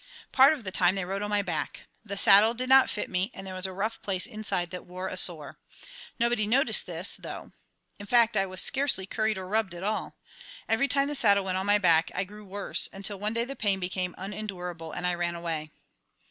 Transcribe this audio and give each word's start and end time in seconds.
Part 0.31 0.51
of 0.53 0.63
the 0.63 0.71
time 0.71 0.95
they 0.95 1.05
rode 1.05 1.21
on 1.21 1.29
my 1.29 1.43
back. 1.43 1.81
The 2.03 2.17
saddle 2.17 2.55
did 2.55 2.67
not 2.67 2.89
fit 2.89 3.07
me, 3.07 3.29
and 3.35 3.45
there 3.45 3.53
was 3.53 3.67
a 3.67 3.71
rough 3.71 4.01
place 4.01 4.25
inside 4.25 4.71
that 4.71 4.87
wore 4.87 5.07
a 5.07 5.15
sore. 5.15 5.59
Nobody 6.19 6.47
noticed 6.47 6.87
this, 6.87 7.17
though; 7.17 7.51
in 7.99 8.07
fact, 8.07 8.35
I 8.35 8.47
was 8.47 8.63
scarcely 8.63 9.05
curried 9.05 9.37
or 9.37 9.47
rubbed 9.47 9.75
at 9.75 9.83
all. 9.83 10.17
Every 10.67 10.87
time 10.87 11.07
the 11.07 11.13
saddle 11.13 11.43
went 11.43 11.59
on 11.59 11.67
my 11.67 11.77
back 11.77 12.09
I 12.15 12.23
grew 12.23 12.47
worse, 12.47 12.89
until 12.91 13.19
one 13.19 13.33
day 13.35 13.45
the 13.45 13.55
pain 13.55 13.79
became 13.79 14.15
unendurable 14.17 14.91
and 14.91 15.05
I 15.05 15.13
ran 15.13 15.35
away. 15.35 15.69